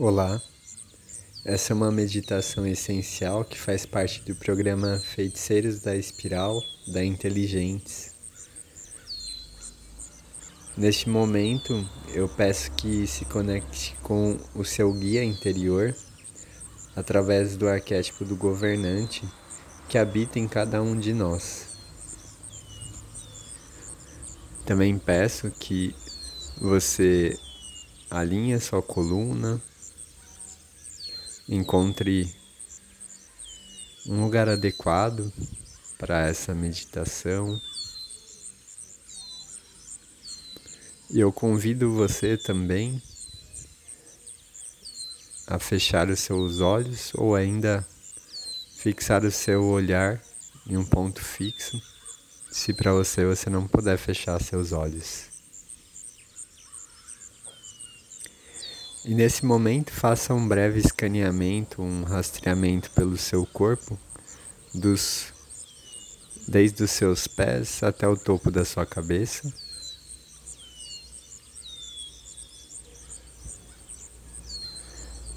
Olá, 0.00 0.40
essa 1.44 1.72
é 1.72 1.74
uma 1.74 1.90
meditação 1.90 2.64
essencial 2.64 3.44
que 3.44 3.58
faz 3.58 3.84
parte 3.84 4.22
do 4.22 4.32
programa 4.36 4.96
Feiticeiros 5.00 5.80
da 5.80 5.96
Espiral 5.96 6.62
da 6.92 7.04
Inteligentes. 7.04 8.14
Neste 10.76 11.08
momento, 11.08 11.84
eu 12.14 12.28
peço 12.28 12.70
que 12.76 13.08
se 13.08 13.24
conecte 13.24 13.96
com 14.00 14.38
o 14.54 14.64
seu 14.64 14.92
guia 14.92 15.24
interior 15.24 15.92
através 16.94 17.56
do 17.56 17.68
arquétipo 17.68 18.24
do 18.24 18.36
governante 18.36 19.28
que 19.88 19.98
habita 19.98 20.38
em 20.38 20.46
cada 20.46 20.80
um 20.80 20.96
de 20.96 21.12
nós. 21.12 21.76
Também 24.64 24.96
peço 24.96 25.50
que 25.50 25.92
você 26.60 27.36
alinhe 28.08 28.60
sua 28.60 28.80
coluna 28.80 29.60
encontre 31.48 32.30
um 34.06 34.22
lugar 34.22 34.48
adequado 34.48 35.32
para 35.96 36.26
essa 36.26 36.54
meditação. 36.54 37.60
E 41.10 41.18
eu 41.18 41.32
convido 41.32 41.94
você 41.94 42.36
também 42.36 43.02
a 45.46 45.58
fechar 45.58 46.10
os 46.10 46.20
seus 46.20 46.60
olhos 46.60 47.12
ou 47.14 47.34
ainda 47.34 47.86
fixar 48.76 49.24
o 49.24 49.30
seu 49.30 49.64
olhar 49.64 50.22
em 50.66 50.76
um 50.76 50.84
ponto 50.84 51.22
fixo, 51.24 51.80
se 52.50 52.74
para 52.74 52.92
você 52.92 53.24
você 53.24 53.48
não 53.48 53.66
puder 53.66 53.96
fechar 53.96 54.40
seus 54.42 54.72
olhos. 54.72 55.37
E 59.08 59.14
nesse 59.14 59.42
momento 59.42 59.90
faça 59.90 60.34
um 60.34 60.46
breve 60.46 60.80
escaneamento, 60.80 61.80
um 61.80 62.04
rastreamento 62.04 62.90
pelo 62.90 63.16
seu 63.16 63.46
corpo, 63.46 63.98
dos, 64.74 65.32
desde 66.46 66.82
os 66.82 66.90
seus 66.90 67.26
pés 67.26 67.82
até 67.82 68.06
o 68.06 68.18
topo 68.18 68.50
da 68.50 68.66
sua 68.66 68.84
cabeça. 68.84 69.50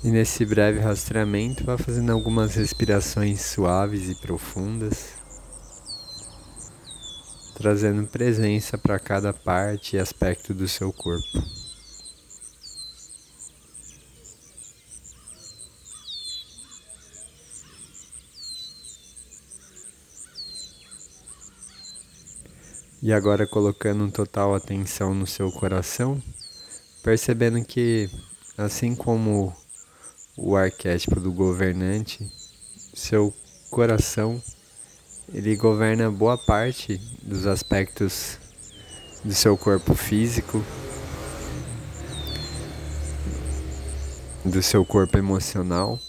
E 0.04 0.12
nesse 0.12 0.46
breve 0.46 0.82
rastreamento, 0.82 1.64
vá 1.64 1.78
fazendo 1.78 2.12
algumas 2.12 2.56
respirações 2.56 3.40
suaves 3.40 4.10
e 4.10 4.16
profundas, 4.16 5.14
trazendo 7.56 8.06
presença 8.06 8.78
para 8.78 9.00
cada 9.00 9.32
parte 9.32 9.96
e 9.96 10.00
aspecto 10.00 10.54
do 10.54 10.68
seu 10.68 10.92
corpo. 10.92 11.61
E 23.04 23.12
agora 23.12 23.48
colocando 23.48 24.12
total 24.12 24.54
atenção 24.54 25.12
no 25.12 25.26
seu 25.26 25.52
coração, 25.52 26.22
percebendo 27.02 27.66
que 27.66 28.08
assim 28.56 28.96
como 28.96 29.52
o 30.38 30.56
arquétipo 30.56 31.20
do 31.20 31.32
governante, 31.32 32.32
seu 32.94 33.34
coração 33.72 34.40
ele 35.34 35.56
governa 35.56 36.12
boa 36.12 36.38
parte 36.38 36.98
dos 37.24 37.48
aspectos 37.48 38.38
do 39.24 39.34
seu 39.34 39.58
corpo 39.58 39.96
físico, 39.96 40.64
do 44.46 44.62
seu 44.62 44.86
corpo 44.86 45.18
emocional 45.18 46.00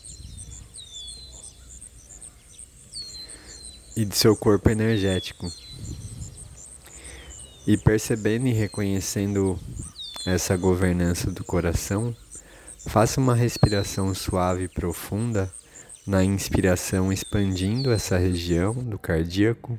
e 3.97 4.05
do 4.05 4.15
seu 4.15 4.37
corpo 4.37 4.69
energético. 4.69 5.51
E 7.67 7.77
percebendo 7.77 8.49
e 8.49 8.53
reconhecendo 8.53 9.57
essa 10.27 10.57
governança 10.57 11.31
do 11.31 11.45
coração, 11.45 12.15
faça 12.89 13.21
uma 13.21 13.35
respiração 13.37 14.13
suave 14.15 14.65
e 14.65 14.69
profunda 14.69 15.49
na 16.05 16.25
inspiração, 16.25 17.13
expandindo 17.13 17.93
essa 17.93 18.19
região 18.19 18.75
do 18.75 18.99
cardíaco. 18.99 19.79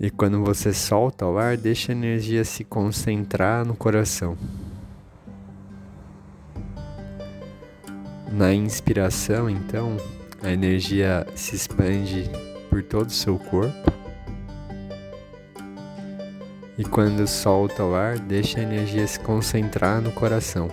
E 0.00 0.10
quando 0.10 0.42
você 0.42 0.72
solta 0.72 1.26
o 1.26 1.38
ar, 1.38 1.56
deixa 1.56 1.92
a 1.92 1.94
energia 1.94 2.44
se 2.44 2.64
concentrar 2.64 3.64
no 3.64 3.76
coração. 3.76 4.36
Na 8.32 8.52
inspiração, 8.52 9.48
então, 9.48 9.96
a 10.42 10.50
energia 10.50 11.26
se 11.36 11.54
expande 11.54 12.28
por 12.68 12.82
todo 12.82 13.08
o 13.08 13.12
seu 13.12 13.38
corpo. 13.38 13.99
E 16.80 16.82
quando 16.82 17.26
solta 17.26 17.84
o 17.84 17.94
ar, 17.94 18.18
deixa 18.18 18.58
a 18.58 18.62
energia 18.62 19.06
se 19.06 19.20
concentrar 19.20 20.00
no 20.00 20.10
coração. 20.12 20.70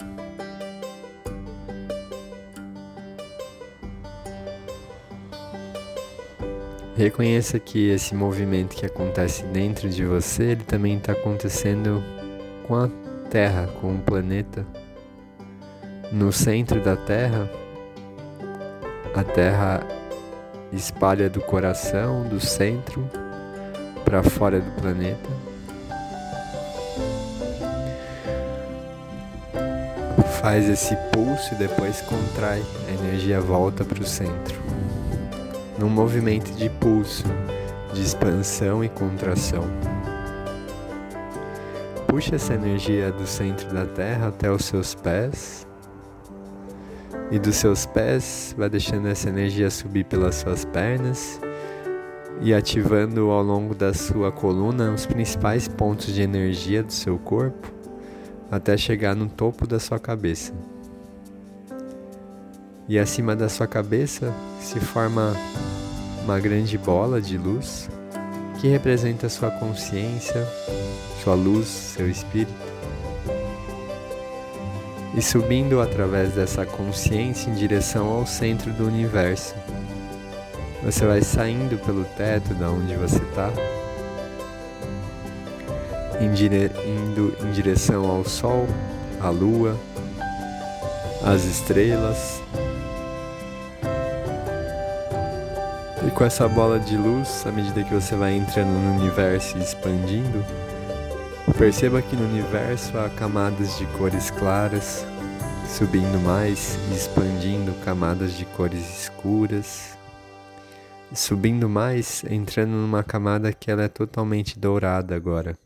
Reconheça 6.95 7.59
que 7.59 7.89
esse 7.89 8.15
movimento 8.15 8.73
que 8.73 8.85
acontece 8.85 9.43
dentro 9.47 9.89
de 9.89 10.05
você, 10.05 10.43
ele 10.43 10.63
também 10.63 10.95
está 10.95 11.11
acontecendo 11.11 12.01
com 12.65 12.77
a 12.77 12.89
Terra, 13.29 13.67
com 13.81 13.93
o 13.93 13.99
planeta. 13.99 14.65
No 16.09 16.31
centro 16.31 16.79
da 16.79 16.95
Terra, 16.95 17.51
a 19.13 19.25
Terra 19.25 19.85
espalha 20.71 21.29
do 21.29 21.41
coração, 21.41 22.25
do 22.29 22.39
centro, 22.39 23.05
para 24.05 24.23
fora 24.23 24.61
do 24.61 24.71
planeta. 24.81 25.56
Faz 30.41 30.69
esse 30.69 30.95
pulso 31.11 31.53
e 31.53 31.57
depois 31.57 32.01
contrai, 32.01 32.63
a 32.87 32.91
energia 32.91 33.41
volta 33.41 33.83
para 33.83 34.01
o 34.01 34.05
centro. 34.05 34.55
Num 35.79 35.89
movimento 35.89 36.51
de 36.51 36.69
pulso, 36.69 37.23
de 37.93 38.01
expansão 38.01 38.83
e 38.83 38.89
contração. 38.89 39.63
Puxa 42.07 42.35
essa 42.35 42.53
energia 42.53 43.11
do 43.11 43.25
centro 43.25 43.73
da 43.73 43.85
Terra 43.85 44.27
até 44.27 44.51
os 44.51 44.65
seus 44.65 44.95
pés. 44.95 45.67
E 47.31 47.37
dos 47.37 47.55
seus 47.57 47.85
pés, 47.85 48.55
vai 48.57 48.69
deixando 48.69 49.07
essa 49.07 49.29
energia 49.29 49.69
subir 49.69 50.05
pelas 50.05 50.35
suas 50.35 50.63
pernas 50.65 51.41
e 52.41 52.53
ativando 52.53 53.31
ao 53.31 53.41
longo 53.41 53.73
da 53.73 53.93
sua 53.93 54.31
coluna 54.31 54.91
os 54.91 55.05
principais 55.05 55.67
pontos 55.67 56.13
de 56.13 56.21
energia 56.21 56.83
do 56.83 56.93
seu 56.93 57.17
corpo 57.17 57.76
até 58.49 58.77
chegar 58.77 59.15
no 59.15 59.27
topo 59.27 59.67
da 59.67 59.79
sua 59.79 59.99
cabeça. 59.99 60.53
E 62.87 62.97
acima 62.97 63.35
da 63.35 63.49
sua 63.49 63.67
cabeça 63.67 64.33
se 64.61 64.79
forma 64.79 65.35
uma 66.23 66.39
grande 66.39 66.77
bola 66.77 67.21
de 67.21 67.37
luz 67.37 67.89
que 68.59 68.67
representa 68.67 69.29
sua 69.29 69.51
consciência, 69.51 70.47
sua 71.23 71.35
luz, 71.35 71.67
seu 71.67 72.09
espírito. 72.09 72.53
E 75.15 75.21
subindo 75.21 75.81
através 75.81 76.33
dessa 76.33 76.65
consciência 76.65 77.49
em 77.49 77.53
direção 77.53 78.07
ao 78.07 78.25
centro 78.25 78.71
do 78.73 78.85
universo. 78.87 79.55
Você 80.83 81.05
vai 81.05 81.21
saindo 81.21 81.77
pelo 81.85 82.05
teto 82.05 82.53
da 82.53 82.69
onde 82.69 82.95
você 82.95 83.17
está 83.17 83.51
indo 86.21 87.35
em 87.45 87.51
direção 87.51 88.09
ao 88.09 88.23
Sol, 88.25 88.67
à 89.21 89.29
Lua, 89.29 89.77
às 91.23 91.43
estrelas. 91.43 92.41
E 96.05 96.11
com 96.11 96.23
essa 96.23 96.47
bola 96.47 96.79
de 96.79 96.95
luz, 96.95 97.45
à 97.45 97.51
medida 97.51 97.83
que 97.83 97.93
você 97.93 98.15
vai 98.15 98.33
entrando 98.33 98.69
no 98.69 98.99
universo 98.99 99.57
e 99.57 99.61
expandindo, 99.61 100.43
perceba 101.57 102.01
que 102.01 102.15
no 102.15 102.25
universo 102.25 102.97
há 102.97 103.09
camadas 103.09 103.77
de 103.77 103.85
cores 103.97 104.31
claras, 104.31 105.05
subindo 105.67 106.19
mais 106.19 106.77
e 106.91 106.95
expandindo 106.95 107.73
camadas 107.83 108.33
de 108.33 108.45
cores 108.45 109.01
escuras, 109.01 109.97
subindo 111.13 111.67
mais, 111.67 112.23
entrando 112.29 112.71
numa 112.71 113.03
camada 113.03 113.51
que 113.51 113.69
ela 113.69 113.83
é 113.83 113.87
totalmente 113.87 114.57
dourada 114.57 115.15
agora. 115.15 115.57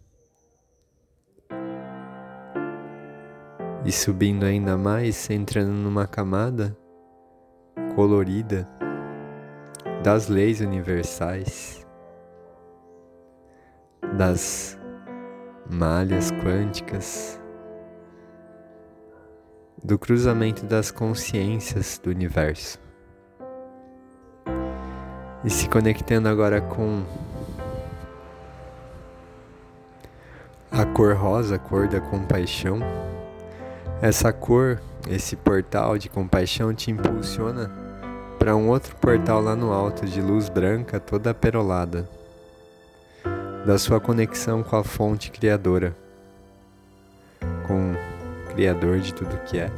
E 3.84 3.92
subindo 3.92 4.46
ainda 4.46 4.78
mais, 4.78 5.30
entrando 5.30 5.72
numa 5.72 6.06
camada 6.06 6.78
colorida 7.96 8.68
das 10.04 10.28
leis 10.28 10.62
universais, 10.62 11.86
das 14.18 14.80
malhas 15.70 16.32
quânticas, 16.32 17.40
do 19.84 19.98
cruzamento 19.98 20.66
das 20.66 20.92
consciências 20.92 22.00
do 22.04 22.10
universo. 22.10 22.80
E 25.44 25.50
se 25.50 25.68
conectando 25.68 26.30
agora 26.30 26.62
com 26.62 27.04
a 30.72 30.86
cor 30.86 31.16
rosa, 31.16 31.56
a 31.56 31.60
cor 31.60 31.88
da 31.88 32.00
compaixão. 32.00 32.80
Essa 34.02 34.34
cor, 34.34 34.82
esse 35.08 35.36
portal 35.36 35.96
de 35.96 36.10
compaixão 36.10 36.74
te 36.74 36.90
impulsiona 36.90 37.72
para 38.40 38.56
um 38.56 38.68
outro 38.68 38.96
portal 38.96 39.40
lá 39.40 39.56
no 39.56 39.72
alto 39.72 40.08
de 40.08 40.20
luz 40.20 40.50
branca 40.50 41.00
toda 41.00 41.36
perolada, 41.36 42.10
da 43.64 43.78
sua 43.78 44.00
conexão 44.00 44.64
com 44.64 44.76
a 44.76 44.84
fonte 44.84 45.30
criadora, 45.30 45.96
com 47.68 47.92
o 47.92 48.54
criador 48.56 49.00
de 49.02 49.14
tudo 49.14 49.38
que 49.46 49.60
é. 49.60 49.70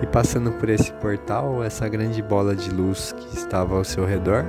E 0.00 0.06
passando 0.06 0.52
por 0.52 0.68
esse 0.68 0.92
portal, 0.92 1.64
essa 1.64 1.88
grande 1.88 2.22
bola 2.22 2.54
de 2.54 2.70
luz 2.70 3.10
que 3.10 3.36
estava 3.36 3.74
ao 3.74 3.82
seu 3.82 4.06
redor, 4.06 4.44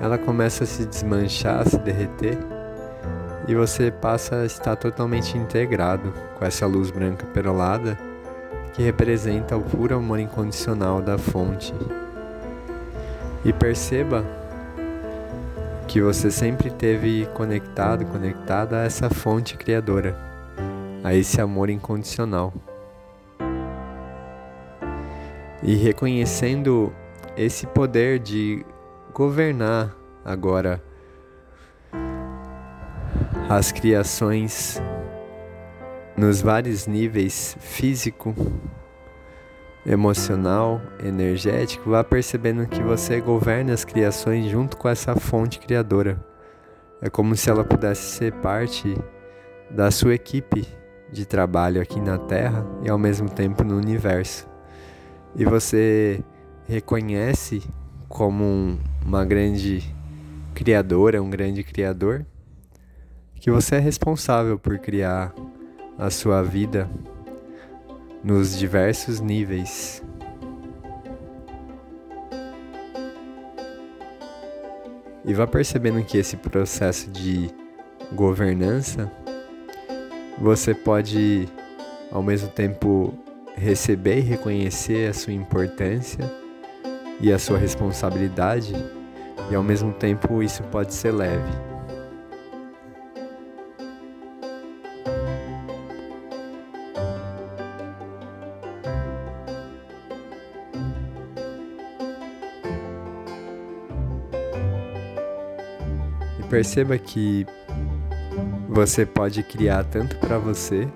ela 0.00 0.16
começa 0.16 0.62
a 0.62 0.66
se 0.66 0.86
desmanchar, 0.86 1.62
a 1.62 1.64
se 1.64 1.78
derreter, 1.78 2.38
e 3.50 3.54
você 3.56 3.90
passa 3.90 4.36
a 4.36 4.46
estar 4.46 4.76
totalmente 4.76 5.36
integrado 5.36 6.14
com 6.38 6.44
essa 6.44 6.68
luz 6.68 6.88
branca 6.92 7.26
perolada 7.26 7.98
que 8.72 8.80
representa 8.80 9.56
o 9.56 9.60
puro 9.60 9.96
amor 9.96 10.20
incondicional 10.20 11.02
da 11.02 11.18
fonte. 11.18 11.74
E 13.44 13.52
perceba 13.52 14.24
que 15.88 16.00
você 16.00 16.30
sempre 16.30 16.70
teve 16.70 17.26
conectado, 17.34 18.04
conectada 18.04 18.82
a 18.82 18.84
essa 18.84 19.10
fonte 19.10 19.56
criadora, 19.56 20.16
a 21.02 21.12
esse 21.12 21.40
amor 21.40 21.70
incondicional 21.70 22.54
e 25.60 25.74
reconhecendo 25.74 26.92
esse 27.36 27.66
poder 27.66 28.20
de 28.20 28.64
governar 29.12 29.92
agora 30.24 30.80
as 33.50 33.72
criações 33.72 34.80
nos 36.16 36.40
vários 36.40 36.86
níveis 36.86 37.56
físico, 37.58 38.32
emocional, 39.84 40.80
energético, 41.04 41.90
vá 41.90 42.04
percebendo 42.04 42.64
que 42.68 42.80
você 42.80 43.20
governa 43.20 43.72
as 43.72 43.84
criações 43.84 44.48
junto 44.48 44.76
com 44.76 44.88
essa 44.88 45.16
fonte 45.16 45.58
criadora. 45.58 46.24
É 47.02 47.10
como 47.10 47.34
se 47.34 47.50
ela 47.50 47.64
pudesse 47.64 48.18
ser 48.18 48.32
parte 48.34 48.96
da 49.68 49.90
sua 49.90 50.14
equipe 50.14 50.64
de 51.10 51.26
trabalho 51.26 51.82
aqui 51.82 52.00
na 52.00 52.18
Terra 52.18 52.64
e 52.84 52.88
ao 52.88 52.98
mesmo 52.98 53.28
tempo 53.28 53.64
no 53.64 53.76
universo 53.76 54.48
e 55.34 55.44
você 55.44 56.22
reconhece 56.68 57.64
como 58.08 58.44
um, 58.44 58.78
uma 59.04 59.24
grande 59.24 59.92
criadora, 60.54 61.20
um 61.20 61.28
grande 61.28 61.64
criador, 61.64 62.24
que 63.40 63.50
você 63.50 63.76
é 63.76 63.78
responsável 63.78 64.58
por 64.58 64.78
criar 64.78 65.34
a 65.98 66.10
sua 66.10 66.42
vida 66.42 66.88
nos 68.22 68.56
diversos 68.56 69.18
níveis. 69.18 70.02
E 75.24 75.32
vá 75.32 75.46
percebendo 75.46 76.04
que 76.04 76.18
esse 76.18 76.36
processo 76.36 77.10
de 77.10 77.50
governança 78.12 79.10
você 80.38 80.74
pode 80.74 81.48
ao 82.10 82.22
mesmo 82.22 82.48
tempo 82.48 83.14
receber 83.54 84.18
e 84.18 84.22
reconhecer 84.22 85.08
a 85.08 85.14
sua 85.14 85.32
importância 85.32 86.24
e 87.20 87.32
a 87.32 87.38
sua 87.38 87.58
responsabilidade, 87.58 88.74
e 89.50 89.54
ao 89.54 89.62
mesmo 89.62 89.92
tempo 89.92 90.42
isso 90.42 90.62
pode 90.64 90.94
ser 90.94 91.12
leve. 91.12 91.69
Perceba 106.50 106.98
que 106.98 107.46
você 108.68 109.06
pode 109.06 109.42
criar 109.42 109.84
tanto 109.84 110.16
para 110.18 110.36
você 110.36 110.86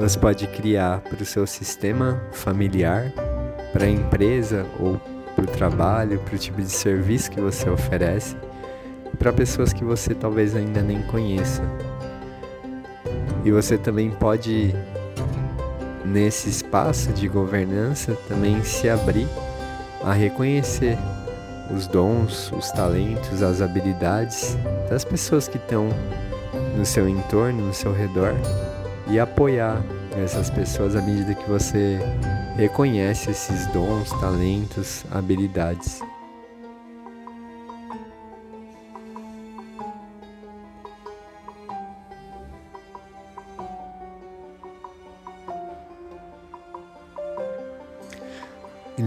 você 0.00 0.18
pode 0.18 0.46
criar 0.46 1.02
para 1.02 1.22
o 1.22 1.26
seu 1.26 1.46
sistema 1.46 2.22
familiar, 2.32 3.12
para 3.70 3.84
a 3.84 3.88
empresa 3.88 4.66
ou 4.78 4.98
para 5.34 5.44
o 5.44 5.46
trabalho, 5.46 6.18
para 6.20 6.34
o 6.34 6.38
tipo 6.38 6.62
de 6.62 6.70
serviço 6.70 7.30
que 7.30 7.38
você 7.38 7.68
oferece, 7.68 8.34
para 9.18 9.30
pessoas 9.30 9.74
que 9.74 9.84
você 9.84 10.14
talvez 10.14 10.56
ainda 10.56 10.80
nem 10.80 11.02
conheça. 11.02 11.62
E 13.44 13.50
você 13.50 13.76
também 13.76 14.10
pode, 14.10 14.74
nesse 16.02 16.48
espaço 16.48 17.12
de 17.12 17.28
governança, 17.28 18.16
também 18.26 18.62
se 18.64 18.88
abrir 18.88 19.28
a 20.02 20.14
reconhecer 20.14 20.96
os 21.74 21.86
dons, 21.86 22.52
os 22.52 22.70
talentos, 22.70 23.42
as 23.42 23.60
habilidades 23.60 24.56
das 24.88 25.04
pessoas 25.04 25.48
que 25.48 25.56
estão 25.56 25.88
no 26.76 26.84
seu 26.84 27.08
entorno, 27.08 27.66
no 27.66 27.74
seu 27.74 27.92
redor 27.92 28.34
e 29.08 29.18
apoiar 29.18 29.82
essas 30.16 30.50
pessoas 30.50 30.96
à 30.96 31.02
medida 31.02 31.34
que 31.34 31.48
você 31.48 31.98
reconhece 32.56 33.30
esses 33.30 33.66
dons, 33.68 34.10
talentos, 34.20 35.04
habilidades. 35.10 36.00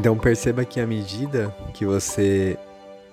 Então 0.03 0.17
perceba 0.17 0.65
que 0.65 0.81
à 0.81 0.85
medida 0.85 1.55
que 1.73 1.85
você 1.85 2.59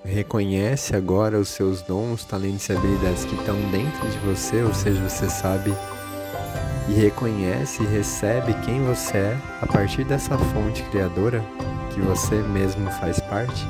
reconhece 0.05 0.97
agora 0.97 1.39
os 1.39 1.49
seus 1.49 1.83
dons, 1.83 2.25
talentos 2.25 2.69
e 2.69 2.73
habilidades 2.73 3.25
que 3.25 3.37
estão 3.37 3.55
dentro 3.71 4.09
de 4.09 4.19
você, 4.19 4.61
ou 4.65 4.75
seja, 4.75 5.01
você 5.09 5.31
sabe 5.31 5.73
e 6.89 6.93
reconhece 6.95 7.81
e 7.85 7.87
recebe 7.87 8.55
quem 8.65 8.83
você 8.85 9.19
é 9.19 9.39
a 9.63 9.69
partir 9.69 10.03
dessa 10.03 10.37
fonte 10.37 10.83
criadora 10.91 11.41
que 11.95 12.01
você 12.01 12.43
mesmo 12.43 12.91
faz 12.91 13.21
parte, 13.21 13.65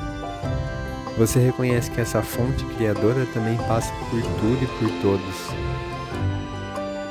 você 1.15 1.37
reconhece 1.37 1.91
que 1.91 2.01
essa 2.01 2.23
fonte 2.23 2.65
criadora 2.75 3.23
também 3.35 3.55
passa 3.67 3.93
por 4.09 4.19
tudo 4.19 4.63
e 4.63 4.67
por 4.79 4.89
todos. 4.99 5.35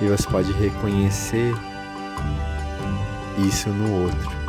E 0.02 0.08
você 0.08 0.28
pode 0.28 0.50
reconhecer 0.54 1.54
isso 3.46 3.68
no 3.68 4.02
outro. 4.02 4.39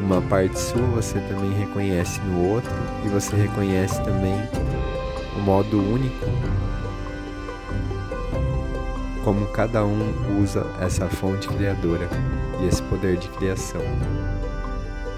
Uma 0.00 0.20
parte 0.22 0.58
sua 0.58 0.82
você 0.82 1.18
também 1.20 1.52
reconhece 1.52 2.20
no 2.20 2.48
outro 2.50 2.72
e 3.04 3.08
você 3.08 3.34
reconhece 3.34 4.02
também 4.04 4.36
o 5.36 5.40
modo 5.40 5.80
único 5.80 6.26
como 9.26 9.44
cada 9.46 9.84
um 9.84 10.40
usa 10.40 10.64
essa 10.80 11.08
fonte 11.08 11.48
criadora 11.48 12.08
e 12.60 12.68
esse 12.68 12.80
poder 12.84 13.16
de 13.16 13.28
criação. 13.30 13.80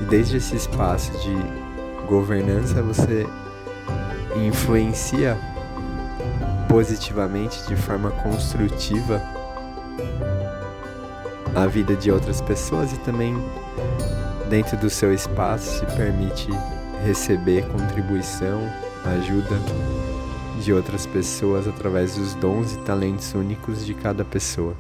E 0.00 0.04
desde 0.04 0.38
esse 0.38 0.56
espaço 0.56 1.12
de 1.18 2.06
governança 2.06 2.82
você 2.82 3.26
influencia 4.34 5.36
positivamente, 6.70 7.62
de 7.66 7.76
forma 7.76 8.10
construtiva, 8.10 9.22
a 11.54 11.66
vida 11.66 11.94
de 11.94 12.10
outras 12.10 12.40
pessoas 12.40 12.90
e 12.94 12.98
também 13.00 13.36
dentro 14.48 14.76
do 14.78 14.88
seu 14.88 15.12
espaço 15.12 15.78
se 15.78 15.86
permite 15.96 16.48
receber 17.04 17.66
contribuição, 17.68 18.60
ajuda 19.04 19.56
de 20.62 20.72
outras 20.72 21.06
pessoas 21.06 21.68
através 21.68 22.16
dos 22.16 22.34
dons 22.34 22.72
e 22.74 22.78
talentos 22.78 23.34
únicos 23.34 23.84
de 23.84 23.94
cada 23.94 24.24
pessoa. 24.24 24.74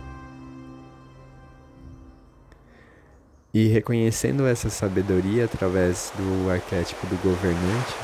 E 3.52 3.68
reconhecendo 3.68 4.46
essa 4.46 4.70
sabedoria 4.70 5.44
através 5.44 6.12
do 6.16 6.50
arquétipo 6.50 7.06
do 7.06 7.16
governante, 7.22 7.94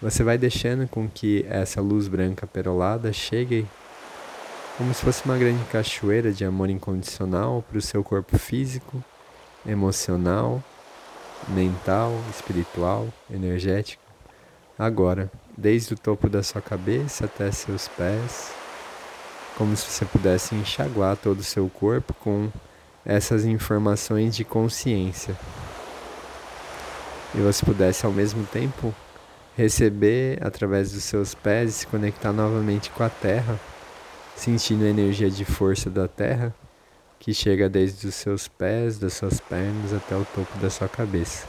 você 0.00 0.22
vai 0.22 0.36
deixando 0.36 0.86
com 0.88 1.08
que 1.08 1.44
essa 1.48 1.80
luz 1.80 2.08
branca 2.08 2.46
perolada 2.46 3.12
chegue 3.12 3.66
como 4.76 4.92
se 4.92 5.02
fosse 5.02 5.24
uma 5.24 5.38
grande 5.38 5.62
cachoeira 5.66 6.32
de 6.32 6.44
amor 6.44 6.68
incondicional 6.68 7.64
para 7.68 7.78
o 7.78 7.82
seu 7.82 8.02
corpo 8.02 8.36
físico, 8.38 9.02
emocional, 9.66 10.62
mental, 11.48 12.12
espiritual, 12.30 13.08
energético, 13.30 14.02
agora 14.78 15.30
desde 15.56 15.94
o 15.94 15.96
topo 15.96 16.28
da 16.28 16.42
sua 16.42 16.60
cabeça 16.60 17.26
até 17.26 17.50
seus 17.50 17.88
pés, 17.88 18.52
como 19.56 19.76
se 19.76 19.84
você 19.86 20.04
pudesse 20.04 20.54
enxaguar 20.54 21.16
todo 21.16 21.40
o 21.40 21.44
seu 21.44 21.68
corpo 21.68 22.12
com 22.14 22.50
essas 23.04 23.44
informações 23.44 24.34
de 24.34 24.44
consciência. 24.44 25.36
E 27.34 27.38
você 27.38 27.64
pudesse 27.64 28.04
ao 28.04 28.12
mesmo 28.12 28.44
tempo 28.46 28.94
receber 29.56 30.38
através 30.44 30.92
dos 30.92 31.04
seus 31.04 31.34
pés 31.34 31.70
e 31.70 31.72
se 31.72 31.86
conectar 31.86 32.32
novamente 32.32 32.90
com 32.90 33.04
a 33.04 33.08
terra, 33.08 33.58
sentindo 34.34 34.84
a 34.84 34.88
energia 34.88 35.30
de 35.30 35.44
força 35.44 35.88
da 35.88 36.08
terra 36.08 36.54
que 37.24 37.32
chega 37.32 37.70
desde 37.70 38.06
os 38.06 38.14
seus 38.14 38.46
pés, 38.46 38.98
das 38.98 39.14
suas 39.14 39.40
pernas 39.40 39.94
até 39.94 40.14
o 40.14 40.26
topo 40.26 40.58
da 40.58 40.68
sua 40.68 40.86
cabeça. 40.86 41.48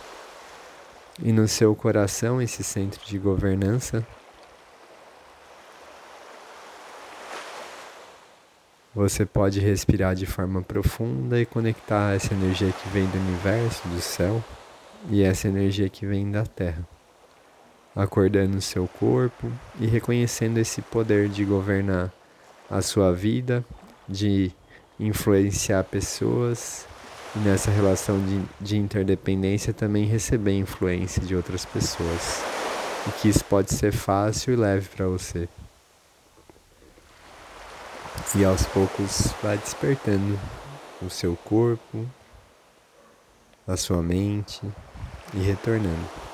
E 1.22 1.34
no 1.34 1.50
seu 1.50 1.76
coração, 1.76 2.42
esse 2.42 2.64
centro 2.64 3.06
de 3.06 3.18
governança, 3.18 4.08
você 8.94 9.26
pode 9.26 9.60
respirar 9.60 10.16
de 10.16 10.26
forma 10.26 10.62
profunda 10.62 11.42
e 11.42 11.46
conectar 11.46 12.16
essa 12.16 12.34
energia 12.34 12.72
que 12.72 12.88
vem 12.88 13.06
do 13.08 13.18
universo, 13.18 13.86
do 13.90 14.00
céu, 14.00 14.42
e 15.10 15.24
essa 15.24 15.50
energia 15.50 15.90
que 15.90 16.06
vem 16.06 16.32
da 16.32 16.46
terra 16.46 16.88
acordando 17.94 18.58
o 18.58 18.62
seu 18.62 18.88
corpo 18.88 19.52
e 19.78 19.88
reconhecendo 19.88 20.58
esse 20.58 20.82
poder 20.82 21.28
de 21.28 21.44
governar 21.44 22.14
a 22.70 22.82
sua 22.82 23.14
vida, 23.14 23.64
de 24.08 24.54
influenciar 25.00 25.84
pessoas 25.84 26.86
e 27.36 27.40
nessa 27.40 27.70
relação 27.70 28.20
de, 28.24 28.42
de 28.62 28.78
interdependência 28.78 29.74
também 29.74 30.06
receber 30.06 30.58
influência 30.58 31.22
de 31.22 31.36
outras 31.36 31.66
pessoas. 31.66 32.44
E 33.08 33.12
que 33.22 33.30
isso 33.30 33.44
pode 33.46 33.74
ser 33.74 33.92
fácil 33.92 34.54
e 34.54 34.56
leve 34.56 34.88
para 34.90 35.06
você. 35.08 35.48
E 38.36 38.44
aos 38.44 38.66
poucos 38.66 39.34
vai 39.44 39.58
despertando 39.58 40.40
o 41.02 41.10
seu 41.10 41.36
corpo, 41.44 42.06
a 43.68 43.78
sua 43.78 44.02
mente 44.02 44.62
e 45.34 45.40
retornando. 45.40 46.25